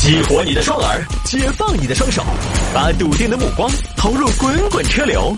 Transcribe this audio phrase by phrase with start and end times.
[0.00, 2.24] 激活你的双耳，解放你的双手，
[2.72, 5.36] 把笃定的目光投入滚滚车流。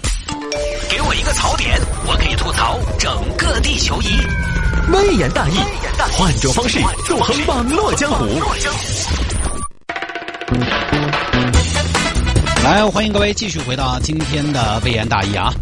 [0.89, 4.07] 给我一个槽点，我可以吐槽整个地球仪。
[4.93, 5.55] 微言大义，
[6.13, 8.25] 换种方式纵横网络江湖。
[12.63, 15.53] 来，欢迎各位继续回到今天的微言大义啊！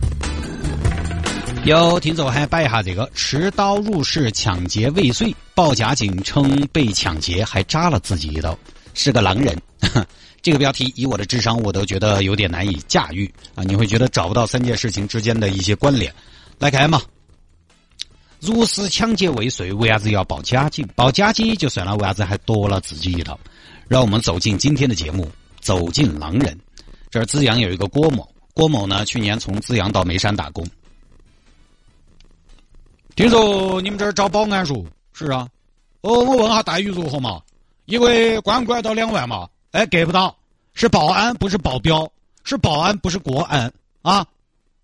[1.65, 8.55] 有听众还摆一下这个：持刀入室抢劫未遂，报假警称被抢劫还扎了自己一刀，
[8.95, 9.57] 是个狼人。
[10.43, 13.63] 这个标题以我的智商，我都觉得有点难以驾驭啊！
[13.63, 16.11] 你会觉得找不到三件事情之间的一些关联。
[16.59, 17.03] 来看嘛，
[18.41, 20.89] 入室抢劫未遂，为啥子要报假警？
[20.97, 23.39] 报假警就算了，为啥子还夺了自己一刀？
[23.87, 26.59] 让我们走进今天的节目，走进狼人。
[27.11, 30.67] 这儿资阳有一个郭某，郭某呢去年从资阳到眉山打工。
[33.15, 34.83] 听说你们这儿招保安说？
[35.13, 35.47] 是啊。
[36.01, 37.43] 哦，我问下待遇如何嘛？
[37.91, 39.49] 一个月管不管到两万嘛？
[39.73, 40.37] 哎，给不到，
[40.75, 42.09] 是保安不是保镖，
[42.45, 43.71] 是保安不是国安
[44.03, 44.25] 啊。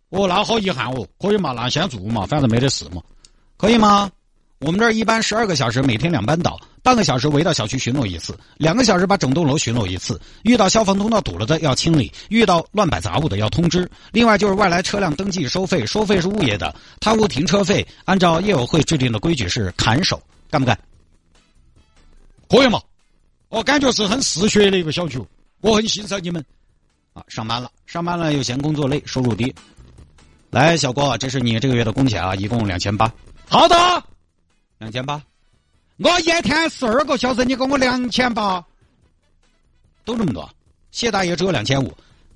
[0.08, 1.52] 哦，那好遗憾哦，可以嘛？
[1.52, 3.00] 那先做嘛，反正没得事嘛，
[3.56, 4.10] 可以吗？
[4.58, 10.20] 我们这儿一般十二个小时，每天两班倒，半个小时围到小区巡逻一次，两个小时把整栋楼巡逻一次。
[10.42, 13.88] 遇到消防通道堵了的要清理，遇到乱摆杂物的要通知。
[14.10, 20.20] 另外就是外来车辆登记收费，收费是物业的，贪污停车费按照业委会制定的规矩是砍手，
[20.50, 20.76] 干不干？
[22.48, 22.80] 可以嘛？
[23.56, 25.18] 我感觉是很嗜血的一个小区，
[25.62, 26.44] 我很欣赏你们。
[27.14, 29.50] 啊，上班了，上班了又嫌工作累，收入低。
[30.50, 33.10] 来，小郭，这是你这个月的工钱啊，一共两千八。
[33.48, 33.74] 好的。
[34.76, 35.22] 两千八，
[35.96, 38.62] 我一天十二个小时，你给我两千八，
[40.04, 40.46] 都这么多。
[40.90, 41.90] 谢大爷只有两千五，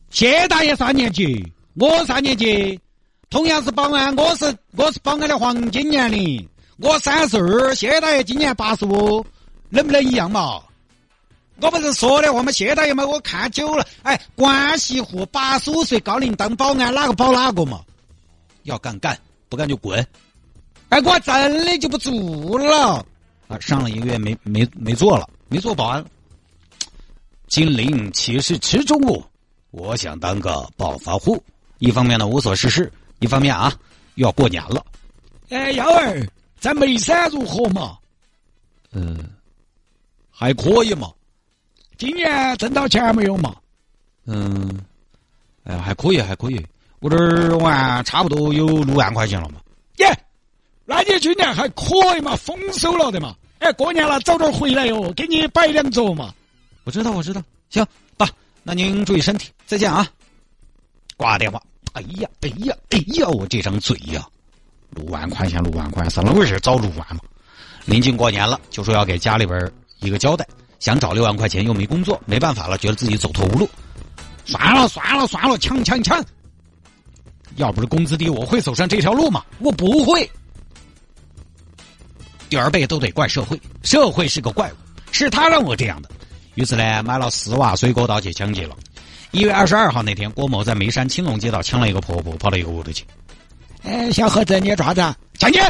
[0.08, 2.80] 谢大爷三年级，我三年级，
[3.28, 9.22] 同样是保安，我是我是保安的黄金年龄，我三十二，谢大爷今年八十五，
[9.68, 10.62] 能不能一样嘛？
[11.60, 17.82] 我不是说的，我们谢大爷嘛，我看久了，哎，关系户，八十五岁高龄当保安，哪个保哪个嘛？
[18.62, 20.06] 要干干，不干就滚。
[20.88, 23.04] 哎，我真的就不做了
[23.46, 23.58] 啊！
[23.60, 26.04] 上了一个月没没没做了，没做保安。
[27.46, 29.22] 金陵岂是池中物？
[29.70, 31.42] 我想当个暴发户。
[31.78, 33.72] 一方面呢无所事事，一方面啊
[34.16, 34.84] 又要过年了。
[35.50, 36.26] 哎，幺儿，
[36.58, 37.96] 在眉山如何嘛？
[38.92, 39.30] 嗯，
[40.30, 41.10] 还可以嘛。
[42.00, 43.54] 今年挣到钱没有嘛？
[44.24, 44.80] 嗯，
[45.64, 46.66] 哎，还可以，还可以。
[47.00, 49.60] 我这儿玩差不多有六万块钱了嘛。
[49.98, 50.06] 耶！
[50.86, 51.84] 那你今年还可
[52.16, 52.34] 以嘛？
[52.36, 53.36] 丰收了的嘛？
[53.58, 56.32] 哎，过年了，早点回来哟，给你摆两桌嘛。
[56.84, 57.42] 我知道，我知道。
[57.68, 57.86] 行，
[58.16, 58.26] 爸，
[58.62, 60.08] 那您注意身体，再见啊。
[61.18, 61.62] 挂电话。
[61.92, 64.26] 哎呀，哎呀，哎呀，我这张嘴呀，
[64.88, 66.58] 六万块钱，六万块钱，怎么回事？
[66.60, 67.20] 找六万嘛？
[67.84, 70.46] 临近过年了，就说要给家里边一个交代，
[70.80, 73.68] 想找六万块钱，又没工作，没办法了，觉得自己走投无路。
[74.44, 76.24] 算了，算了，算了，抢抢抢！
[77.56, 79.44] 要不是工资低，我会走上这条路吗？
[79.60, 80.28] 我不会。
[82.48, 84.76] 第二辈都得怪社会，社会是个怪物，
[85.12, 86.10] 是他让我这样的。
[86.54, 88.76] 于是呢，买了丝袜水果刀去抢劫了。
[89.30, 93.04] 一月二十二号那天，郭某在眉山青龙街道抢了一个婆婆，跑到一个屋头去。
[93.82, 95.00] 哎，小伙子，你抓子？
[95.38, 95.60] 抢劫！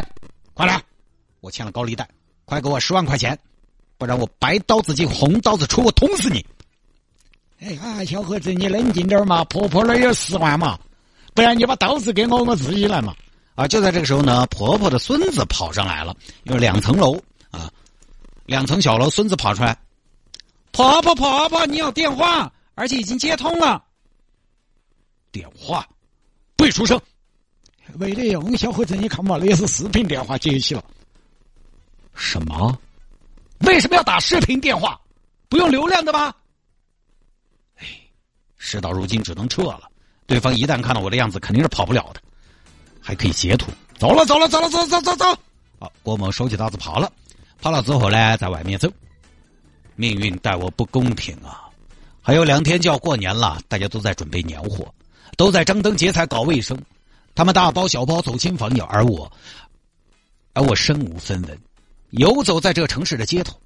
[0.54, 0.80] 快来！
[1.40, 2.08] 我欠了高利贷，
[2.44, 3.38] 快给我十万块钱，
[4.00, 6.42] 不然我白刀子进红刀子出，我捅死你！
[7.60, 10.78] 哎呀，小伙子，你冷静点嘛，婆婆那有十万嘛，
[11.34, 13.14] 不然你把刀子给我，我自己来嘛。
[13.56, 13.68] 啊！
[13.68, 17.70] 就在这个时候呢，婆婆的孙子跑上来了，因为两层楼啊，
[18.46, 19.76] 两层小楼，孙子跑出来，
[20.72, 23.84] 婆婆婆婆，你有电话，而且已经接通了。
[25.30, 25.86] 电话，
[26.56, 26.98] 不许出声，
[27.98, 30.82] 没得用，小伙子，你看嘛，那是视频电话接起了。
[32.14, 32.78] 什么？
[33.60, 35.00] 为什么要打视频电话？
[35.48, 36.32] 不用流量的吗？
[37.76, 37.86] 哎，
[38.56, 39.90] 事到如今只能撤了。
[40.26, 42.20] 对方一旦看到我的样子，肯定是跑不了的。
[43.00, 45.24] 还可以截图，走了走了走了走走走走。
[45.78, 47.10] 好，郭某收起刀子跑了，
[47.60, 48.88] 跑了之后呢，在外面走。
[49.96, 51.68] 命运待我不公平啊！
[52.22, 54.94] 还有两天就要过年了，大家都在准备年货，
[55.36, 56.80] 都在张灯结彩搞卫生。
[57.34, 59.30] 他们大包小包走亲访友，而我，
[60.52, 61.58] 而我身无分文，
[62.10, 63.58] 游走在这城市的街头。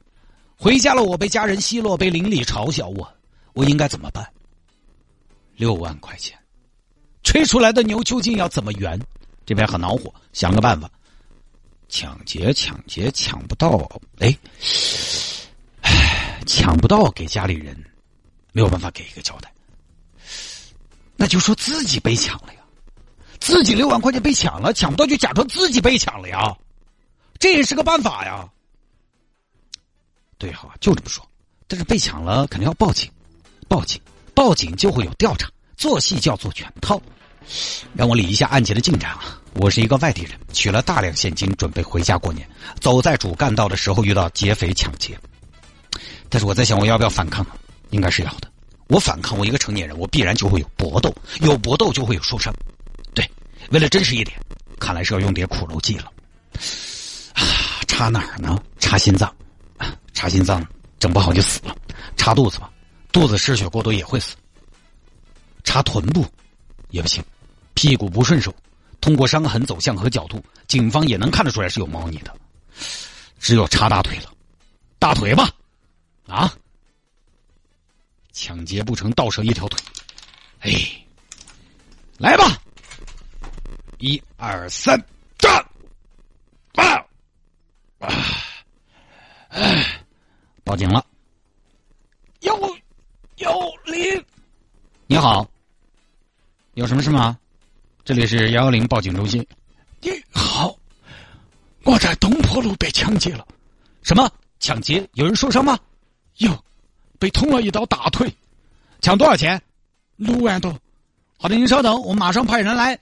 [0.57, 3.13] 回家了，我被家人奚落，被邻里嘲笑我，
[3.53, 4.27] 我应该怎么办？
[5.57, 6.39] 六万块钱，
[7.23, 9.01] 吹出来的牛究竟要怎么圆？
[9.47, 10.91] 这边很恼火，想个办法，
[11.89, 14.37] 抢劫抢劫抢不到，哎，
[15.83, 17.77] 唉，抢不到给家里人，
[18.53, 19.53] 没有办法给一个交代，
[21.17, 22.61] 那就说自己被抢了呀，
[23.39, 26.57] 自己六万块钱被抢了，抢不到就假装自己被抢了呀，
[27.39, 28.49] 这也是个办法呀。
[30.39, 31.27] 对哈，就这么说，
[31.67, 33.11] 但是被抢了肯定要报警，
[33.69, 34.01] 报警，
[34.35, 37.01] 报警就会有调查，做戏就要做全套。
[37.95, 39.39] 让我理一下案件的进展啊！
[39.55, 42.49] 我是一个外地人，取了大量现金，准备回家过年。
[42.81, 45.19] 走在主干道的时候，遇到劫匪抢劫。
[46.31, 47.51] 但是我在想，我要不要反抗呢？
[47.91, 48.51] 应该是要的。
[48.89, 52.53] 我反抗，我一个成年人，我必然就会有搏斗，有搏斗就会有受伤。
[53.15, 53.31] 对，
[53.71, 54.39] 为了真实一点，
[54.81, 56.11] 看来是要用点苦肉计了。
[57.95, 58.61] 插哪儿呢？
[58.81, 59.33] 插心脏，
[60.13, 60.67] 插心脏
[60.99, 61.77] 整不好就死了。
[62.17, 62.69] 插肚子吧，
[63.13, 64.35] 肚子失血过多也会死。
[65.63, 66.27] 插臀部
[66.91, 67.23] 也不行。
[67.75, 68.53] 屁股不顺手，
[69.01, 72.37] 通过伤痕走向和角度，警方也能看得出来是有猫腻的。
[73.39, 74.33] 只有插大腿了，
[74.99, 75.49] 大腿吧，
[76.27, 76.53] 啊！
[78.33, 79.81] 抢劫不成，倒折一条腿。
[80.63, 80.73] 哎，
[82.19, 82.61] 来吧，
[83.99, 85.01] 一二三，
[85.39, 85.65] 站！
[86.75, 87.04] 啊！
[89.55, 90.05] 哎，
[90.65, 91.05] 报警了。
[92.41, 92.55] 幺
[93.37, 93.53] 幺
[93.85, 94.25] 零，
[95.07, 95.49] 你好，
[96.75, 97.39] 有什么事吗？
[98.05, 99.47] 这里是幺幺零报警中心。
[100.01, 100.77] 你好，
[101.85, 103.47] 我在东坡路被抢劫了。
[104.03, 104.29] 什么
[104.59, 105.09] 抢劫？
[105.15, 105.79] 有人受伤吗？
[106.39, 106.53] 有，
[107.19, 108.31] 被捅了一刀大腿。
[109.01, 109.63] 抢多少钱？
[110.17, 110.77] 六万多。
[111.39, 112.99] 好的，您稍等，我马上派人来。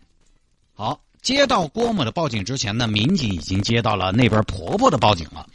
[0.74, 5.48] 好，接到郭某的报警之前呢，民警已经接到了那边婆婆的报警了，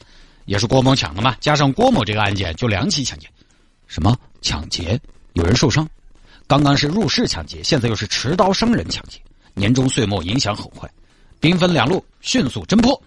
[0.47, 1.35] 也是郭某抢的嘛。
[1.39, 3.29] 加上郭某这个案件，就两起抢劫。
[3.85, 4.99] 什么抢劫？
[5.33, 5.87] 有人受伤？
[6.47, 9.19] 刚刚是入室抢劫，现在又是持刀伤人抢劫。
[9.53, 10.89] 年终岁末，影响很坏，
[11.39, 12.99] 兵分两路，迅速侦破。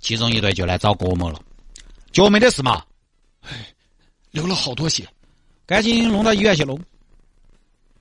[0.00, 1.40] 其中一队就来找郭某了，
[2.12, 2.84] 脚没得事嘛？
[3.42, 3.50] 哎，
[4.30, 5.06] 流了好多血，
[5.66, 6.78] 赶紧弄到医院去弄。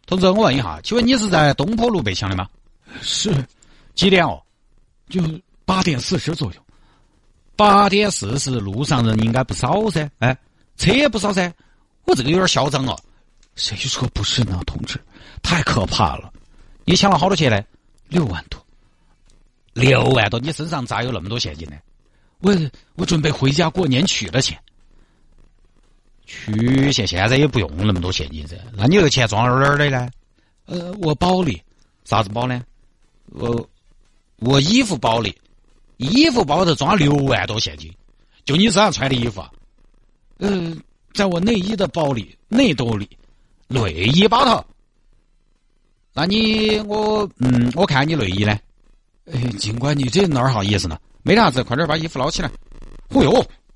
[0.05, 2.47] 同志，我问一下，请问你是在东坡路被抢的吗？
[3.01, 3.33] 是，
[3.93, 4.41] 几点哦？
[5.09, 5.21] 就
[5.65, 6.66] 八点四十左右。
[7.57, 10.09] 八点四十，路上人应该不少噻？
[10.19, 10.37] 哎，
[10.77, 11.51] 车也不少噻？
[12.05, 12.97] 我这个有点嚣张哦。
[13.55, 14.97] 谁说不是呢，同志？
[15.41, 16.31] 太可怕了！
[16.85, 17.61] 你抢了好多钱呢？
[18.07, 18.63] 六万多，
[19.73, 20.39] 六万多！
[20.39, 21.75] 你身上咋有那么多现金呢？
[22.39, 22.55] 我
[22.95, 24.57] 我准备回家过年取了钱。
[26.27, 30.07] 取现现在也不用那么多现金噻，那你这个钱装哪儿的呢？
[30.65, 31.61] 呃，我包里，
[32.05, 32.63] 啥子包呢？
[33.31, 33.67] 我
[34.37, 35.35] 我衣服包里，
[35.97, 37.91] 衣服包头装六万多现金，
[38.45, 39.51] 就你身上穿的衣服啊？
[40.39, 40.79] 嗯，
[41.13, 43.09] 在我内衣的包里，内兜里，
[43.67, 44.63] 内衣包头。
[46.13, 48.57] 那你我嗯，我看你内衣呢？
[49.31, 50.97] 哎，警官，你这哪儿好意思呢？
[51.23, 52.49] 没啥子，快点把衣服捞起来。
[53.09, 53.31] 哦哟，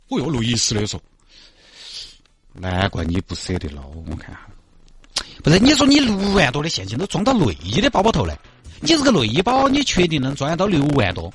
[0.10, 1.02] 哦哟，路易斯的说，
[2.54, 4.36] 难怪你不舍得捞，我看。
[5.44, 8.38] 不是，你说你六万多的现金都装到内衣的包包头来，
[8.80, 11.34] 你这个内衣包，你确定能装得到六万多？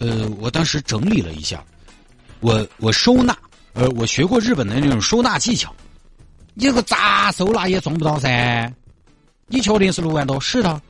[0.00, 1.62] 呃，我当时整理了一下，
[2.40, 3.36] 我我收纳，
[3.74, 5.74] 呃，我学过日本的那种收纳技巧，
[6.54, 8.72] 你这个咋收纳也装不到噻。
[9.46, 10.40] 你确定是六万多？
[10.40, 10.80] 是的，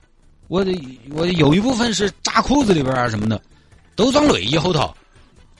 [0.47, 0.65] 我
[1.11, 3.43] 我有一部分是扎裤子里边啊什么的，
[3.97, 4.95] 都装内衣后头，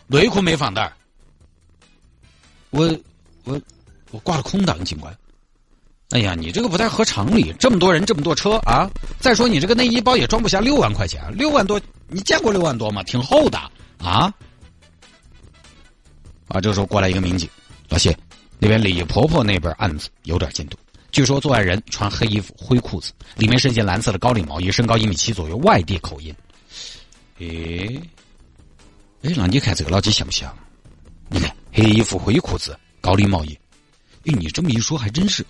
[0.07, 0.93] 内裤没放袋
[2.71, 2.97] 我
[3.43, 3.61] 我
[4.13, 5.13] 我挂了空档，警官。
[6.11, 8.91] 哎呀，你这个不太合常理，这么多人，这么多车啊！
[9.19, 13.03] 再说你这个内衣包也装不下六万块钱，六万多，你见过六万多吗？
[13.05, 13.59] 挺厚的
[13.99, 14.33] 啊！
[16.49, 17.49] 啊，这时候过来一个民警，
[17.89, 18.17] 老谢，
[18.59, 20.77] 那边李婆婆那边案子有点进度。
[21.13, 26.35] 据说作案人穿黑衣服、灰裤子，里面是一件蓝色的高领毛衣，身高一米七左右，外地口音。
[27.39, 28.01] 诶，
[29.23, 30.53] 哎，那你看这个老几像不像？
[31.29, 33.57] 你看黑衣服、灰裤子、高领毛衣。
[34.25, 35.47] 哎，你这么一说还真是。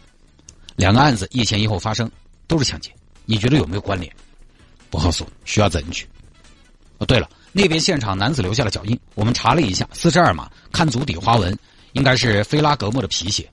[0.76, 2.10] 两个案子一前一后发生，
[2.46, 4.14] 都是抢劫，你觉得有没有关联？
[4.90, 6.06] 不好说，需要证据。
[7.00, 11.58] 哦，对了，那边现场男子留下了脚印，我们查了一下，四十二码，看足底花纹，
[11.92, 13.50] 应该是菲拉格慕的皮鞋。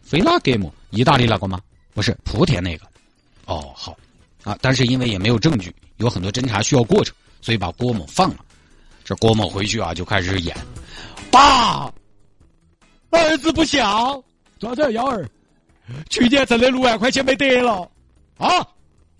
[0.00, 1.60] 菲拉格慕，意大利那个吗？
[1.92, 2.86] 不是莆田那个。
[3.46, 3.96] 哦，好，
[4.44, 8.36] 啊，但是因为也没有证据，有很多侦查需要过程，所以把郭某放了。
[9.04, 10.56] 这郭某回去啊，就开始演：
[11.32, 11.92] 爸，
[13.10, 14.22] 儿子不孝，
[14.60, 15.28] 抓子幺儿，
[16.08, 17.90] 去年挣的六万块钱没得了。
[18.38, 18.64] 啊，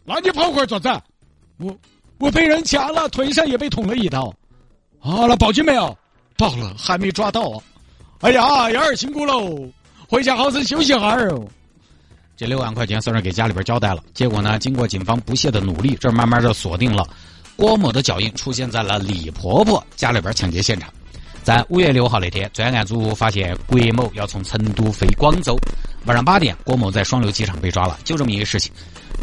[0.05, 1.03] 那你跑回做啥？
[1.59, 1.77] 我
[2.23, 4.33] 我被人抢了，腿上也被捅了一刀。
[5.01, 5.99] 啊，那报警没有？
[6.37, 7.61] 报了，还没抓到。
[8.21, 9.69] 哎呀，幺儿辛苦喽。
[10.09, 11.37] 回家好生休息下儿。
[12.37, 14.01] 这六万块钱算是给家里边交代了。
[14.15, 17.05] 结果呢，经过警方不懈的努力，这慢慢的锁定了
[17.57, 20.89] 郭某的脚印，出现在了李婆婆家里边抢劫现场。
[21.43, 25.59] 在五月六号那天，专案组发现郭某要从成都飞广州。
[26.05, 27.99] 晚上八点，郭某在双流机场被抓了。
[28.05, 28.73] 就这么一个事情。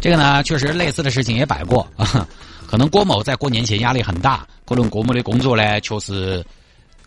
[0.02, 2.28] 这个呢，确实类似的事情也摆过啊。
[2.70, 6.40] 可能郭某在过年前压力很大，可能郭某的工作呢确实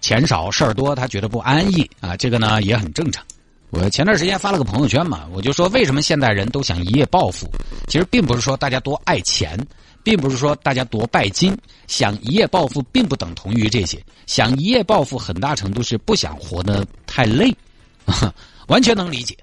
[0.02, 2.18] 钱少事儿多，他觉得不安逸啊。
[2.18, 3.24] 这个呢也很正常。
[3.70, 7.50] 我前段时间发了个朋友圈嘛，我就说为什么现代人都想一夜暴富？
[7.88, 9.58] 其实并不是说大家多爱钱，
[10.04, 13.98] 并不是说大家多拜金，想一夜暴富并不等同于这些。
[14.28, 17.56] 想一夜暴富很大程度是不想活得太累，
[18.68, 19.34] 完全能理解。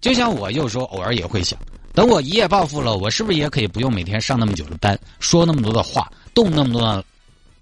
[0.00, 1.58] 就像我有时候偶尔也会想，
[1.94, 7.04] 等我一夜暴富了，我是不是也可以不用每天上那么久的班，说那么多的话，动那么多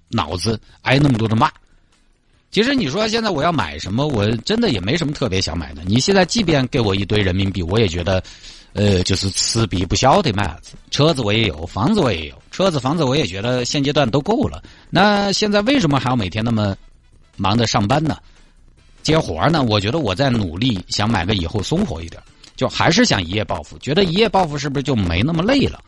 [0.08, 1.50] 脑子，挨那么多的骂？
[2.50, 5.82] 其实你说现在我要买什么，我真的也没什么特别想买的。
[5.84, 8.22] 你现在即便给我一堆人民币，我也觉得，
[8.72, 10.72] 呃，就是吃币不消得买啥子。
[10.90, 14.62] 车子我也有，房子我也有，车子房子我也觉得现阶段都够了。
[14.88, 16.74] 那现在为什么还要每天那么
[17.36, 18.16] 忙的上班呢？
[19.02, 19.62] 接活呢？
[19.62, 22.22] 我觉得我在努力想买个以后松活一点，
[22.56, 23.78] 就还是想一夜暴富。
[23.78, 25.82] 觉得一夜暴富是不是就没那么累了？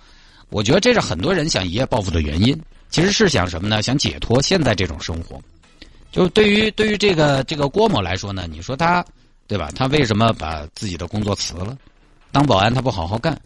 [0.50, 2.58] 我觉得这是很多人想一夜暴富的原因。
[2.90, 3.82] 其实是想什么呢？
[3.82, 5.40] 想解脱现在这种生活。
[6.12, 9.04] 就对于对于这个这个郭某来说呢，你说他
[9.48, 9.68] 对吧？
[9.74, 11.76] 他为什么把自己的工作辞了？
[12.30, 13.36] 当保安他不好好干，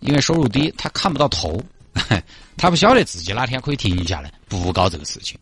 [0.00, 1.62] 因为收入低，他看不到头，
[2.56, 5.38] 他不晓得自己哪天可以停下来不搞这个事情。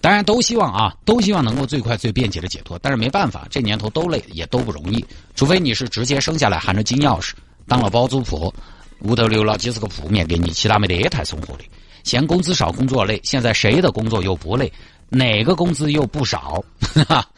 [0.00, 5.04] 当然都希望啊，都希望能够最快最便捷的解脱，但是没办法，这年头都累，也都不容易。
[5.34, 7.32] 除非你是直接生下来含着金钥匙，
[7.68, 8.52] 当了包租婆，
[9.00, 11.64] 屋头留了几十个铺面给你，其他没得一台生活的。
[12.02, 14.72] 嫌工资少，工作累，现在谁的工作又不累？
[15.10, 16.64] 哪个工资又不少？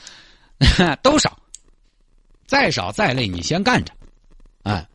[1.02, 1.36] 都少，
[2.46, 3.92] 再少再累，你先干着，
[4.62, 4.86] 哎，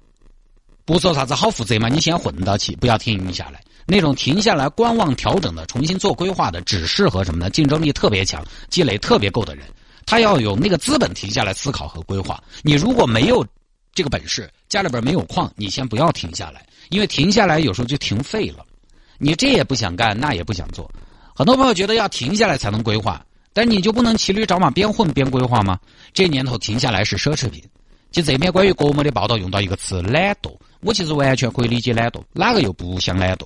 [0.86, 3.62] 不说啥子好负责嘛，你先混到起，不要停下来。
[3.88, 7.50] 那种停下来观望、调整的、重新做规划的，只适合什么呢？
[7.50, 9.65] 竞争力特别强、积累特别够的人，
[10.06, 12.44] 他要有那个资本停下来思考和规划。
[12.63, 13.46] 你如果没有
[13.94, 18.65] 这个本事，家里边没有矿，你先不要停下来，因为停下来有时候就停废了。
[19.17, 20.91] 你这也不想干，那也不想做。
[21.34, 25.79] 很多朋友觉得要停下来才能规划，但你就不能骑驴找马边混边规划吗？
[26.13, 27.63] 这年头停下来是奢侈品。
[28.12, 33.46] 就这篇关于国某的报道用到一个词“懒惰”，我其实完全可以理解懒惰，哪个又不想懒惰？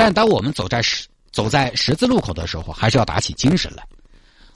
[0.00, 3.84] 但当我们走在十走在十字路口的时候，还是要打起精神来。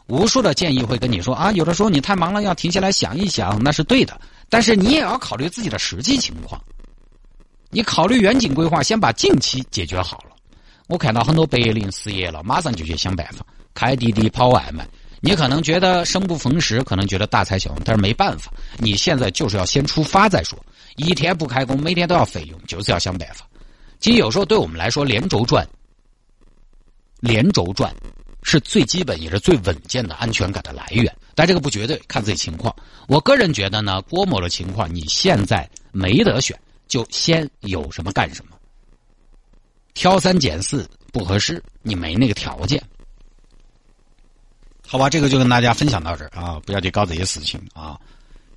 [0.06, 4.18] 无数的建议会跟你说啊，有的时候你太忙了，要停下来想一想，那是对的。
[4.48, 6.58] 但是你也要考虑自己的实际情况，
[7.68, 10.30] 你考虑远景规划，先把近期解决好了。
[10.86, 14.88] 我看到很多白领失业了，马上就去想办法开滴滴、跑外卖。
[15.20, 20.58] 你可能觉得生不逢时，可能觉得大材小用，但是没办法，你现在就是要先出发再说。
[20.96, 23.46] 一天不开工，每天都要费用，就是要想办法。
[24.04, 25.66] 其实有时候对我们来说，连轴转、
[27.20, 27.90] 连轴转
[28.42, 31.10] 是最基本也是最稳健的安全感的来源。
[31.34, 32.76] 但这个不绝对，看自己情况。
[33.08, 36.54] 我个人觉得呢，郭某的情况，你现在没得选，
[36.86, 38.54] 就先有什么干什么。
[39.94, 42.84] 挑三拣四不合适，你没那个条件，
[44.86, 45.08] 好吧？
[45.08, 46.60] 这个就跟大家分享到这儿啊！
[46.66, 47.98] 不要去搞这些事情啊！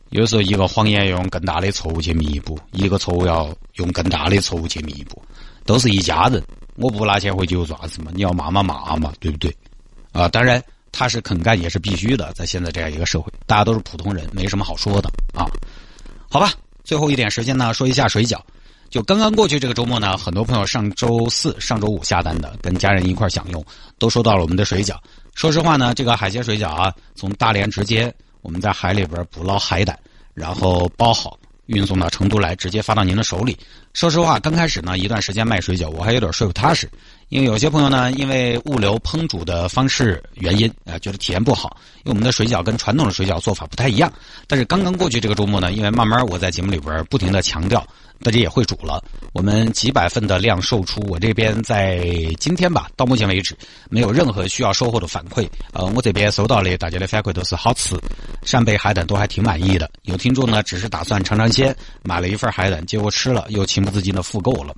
[0.10, 5.22] 有时候一个谎言要用更大的错误去弥补，一个错误要用更大的错误去弥补，
[5.66, 6.42] 都是一家人。
[6.76, 8.12] 我不拿钱回去有啥子嘛？
[8.14, 9.54] 你要骂骂骂嘛，对不对？
[10.14, 15.46] 啊，当然他是肯干也是必须的，在现在这样一个社会，大家都是普通人，没什么好说的啊。
[16.30, 18.40] 好吧，最后一点时间呢，说一下水饺。
[18.90, 23.64] 就刚刚过去这个周末呢，很多朋友上周四、上周五下单的，跟家人一块享用，
[23.98, 24.96] 都收到了我们的水饺。
[25.36, 28.14] 说实话呢，这个海鲜水饺啊，从大连直接
[28.48, 30.00] 我们在海里边捕捞海胆，
[30.34, 33.58] 然后包好，运送到成都来，直接发到您的手里。
[33.92, 36.90] 说实话，刚开始呢，一段时间卖水饺，我还有点睡不踏实。
[37.30, 41.76] 因为有些朋友呢，因为物流烹煮的方式原因啊，觉得体验不好。
[42.04, 44.12] 因为我们的水饺跟传统的水饺做法不太一样。
[44.48, 47.86] 但是刚刚过去这个周末呢，因为慢慢我在节目里边不停的强调，
[48.24, 49.04] 大家也会煮了。
[49.34, 52.08] 我们几百份的量售出，我这边在
[52.40, 53.54] 今天吧，到目前为止
[53.90, 55.46] 没有任何需要售后的反馈。
[55.74, 57.98] 呃，我这边收到的大家的反馈都是好吃，
[58.44, 59.92] 扇贝海胆都还挺满意的。
[60.04, 64.74] 有听众呢，只是打算尝尝鲜，买了一份海胆，结果吃了又情不自禁的复购了。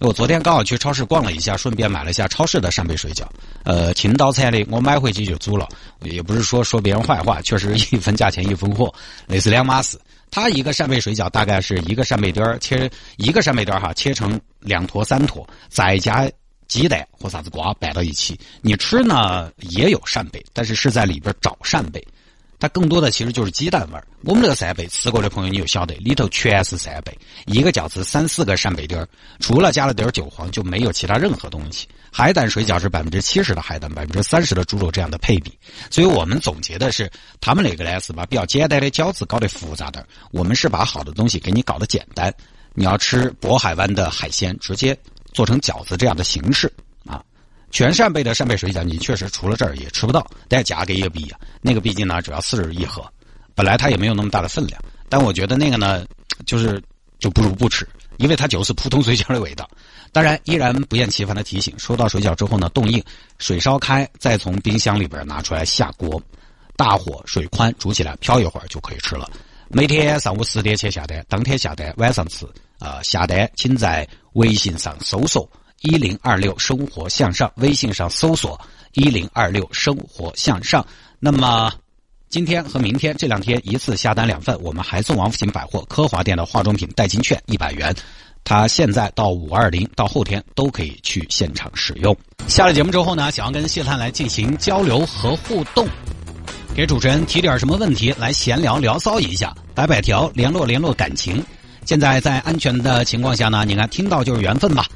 [0.00, 3.24] 我昨天刚好去超市逛了一下，顺便买了一下超市的扇贝水饺。
[3.64, 5.66] 呃，青岛菜的，我买回去就煮了。
[6.02, 8.94] 也不是说说别人坏话，确实一分价钱一分货，
[9.26, 9.98] 那是两码事。
[10.30, 16.30] 它一个扇贝水饺大概是一个扇贝丁儿切一个扇贝丁儿哈，切成两坨三坨，再加
[16.68, 18.38] 鸡蛋或啥子瓜摆到一起。
[18.60, 22.06] 你吃呢也有扇贝，但是是在里边找扇贝。
[22.58, 24.06] 它更多的其实就是鸡蛋味儿。
[24.24, 29.06] 我们这个扇贝吃过的朋友，你就晓得里头全是扇贝，一个饺子三四个扇贝丁儿，
[29.38, 31.86] 除了加了点韭黄，就没有其他任何东西。
[32.10, 35.52] 海胆水饺是百分之七十的海胆，百分之三十的猪肉这样的配比。
[35.90, 37.08] 所以我们总结的是，
[37.40, 42.34] 他们那个呢是把比较简单的饺子搞得复杂点我们是把好的东西给你搞得简单。
[42.74, 44.96] 你要吃渤海湾的海鲜，直接
[45.32, 46.72] 做成饺子这样的形式。
[47.70, 51.38] 全扇贝的扇贝水饺，你确实除了这儿也吃不到，但价格也不一样。
[51.60, 53.04] 那个毕竟呢，只要四十一盒，
[53.54, 56.06] 本来它也没有那么大的分量，但我觉得那个呢，
[56.46, 56.82] 就是
[57.18, 59.68] 就不如不吃，因为它就是普通水饺的味道。
[60.12, 63.02] 当然，依然不厌其烦的提醒：收到水饺之后呢，冻硬，
[63.38, 66.20] 水烧开，再从冰箱里边拿出来下锅，
[66.76, 69.28] 大火水宽煮起来，飘一会儿就可以吃了。
[69.68, 72.46] 每天上午十点前下单，当天下单，晚上吃。
[72.78, 75.50] 啊，下单请在微信上搜索
[75.82, 78.60] “一零二六生活向上”，微信上搜索
[78.94, 80.84] “一零二六生活向上”。
[81.20, 81.72] 那么，
[82.28, 87.94] 今天和明天这两天一次下单两份，我们还送王府井百货科华店的化妆品代金券一百元。
[88.44, 92.16] 他现在到五二零到后天都可以去现场使用。
[92.46, 95.86] 下了节目之后呢，想要跟谢探来进行交流和互动，
[96.74, 101.44] 给主持人提点什么问题来闲聊聊骚一下，摆摆条，联络联络感情。
[101.84, 104.86] 现在在安全的情况下呢，你看听到就是缘分吧。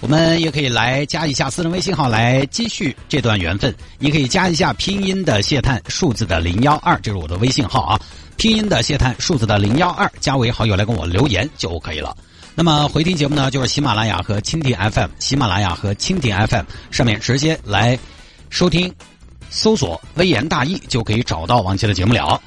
[0.00, 3.74] 我们也可以来加一下私人微信号来继续这段缘分。
[3.98, 8.00] 你可以加一下拼音的谢探，数字的零幺二，这是我的微信号啊。
[8.36, 12.14] 拼音的谢探，数字的零幺二，加为好友来跟我留言就可以了。
[12.54, 17.98] 那么回听节目呢，就是喜马拉雅和蜻蜓 FM，喜马拉雅和蜻蜓 FM 上面直接来
[18.50, 18.92] 收听，
[19.48, 22.40] 搜索“微言大义”就可以找到往期的节目了。